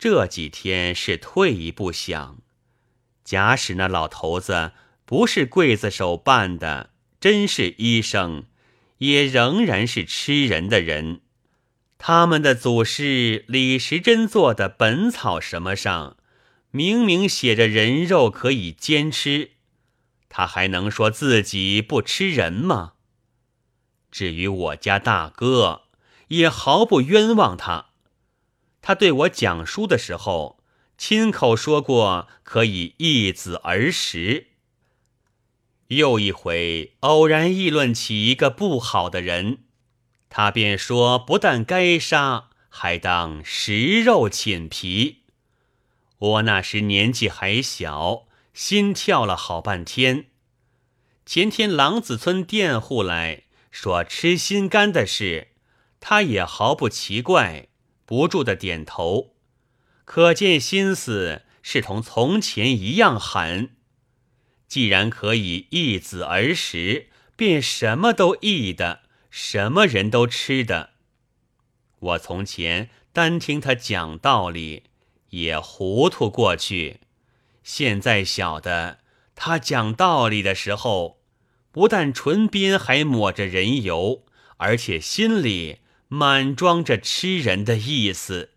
[0.00, 2.38] 这几天是退一步想，
[3.22, 4.72] 假使那老头子
[5.04, 6.88] 不是刽子手办的，
[7.20, 8.44] 真是医生，
[8.96, 11.20] 也仍然是吃人的人。
[11.98, 16.16] 他们的祖师李时珍做的《本草》什么上，
[16.70, 19.50] 明明写着人肉可以煎吃，
[20.30, 22.94] 他还能说自己不吃人吗？
[24.10, 25.82] 至于我家大哥，
[26.28, 27.89] 也毫不冤枉他。
[28.82, 30.62] 他对我讲书的时候，
[30.96, 34.48] 亲口说过可以易子而食。
[35.88, 39.64] 又一回偶然议论起一个不好的人。
[40.28, 45.24] 他便说：“不但该杀，还当食肉寝皮。”
[46.18, 50.26] 我那时年纪还小，心跳了好半天。
[51.26, 55.48] 前天狼子村佃户来说吃心肝的事，
[55.98, 57.69] 他也毫不奇怪，
[58.10, 59.36] 不住的点头，
[60.04, 63.76] 可见心思是同从前一样狠。
[64.66, 69.02] 既然可以易子而食，便什么都易的。
[69.30, 70.90] 什么人都吃的。
[72.00, 74.82] 我从前单听他讲道理，
[75.28, 76.98] 也糊涂过去。
[77.62, 78.98] 现在晓得
[79.36, 81.20] 他讲道理的时候，
[81.70, 84.24] 不但唇边还抹着人油，
[84.56, 85.78] 而且心里
[86.12, 88.48] 满装着吃人的意思。